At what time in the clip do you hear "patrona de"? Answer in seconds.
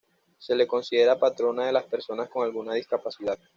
1.19-1.71